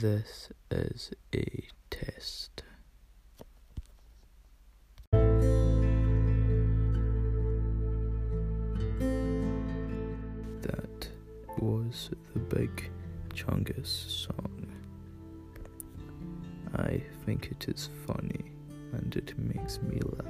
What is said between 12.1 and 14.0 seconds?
the Big Chungus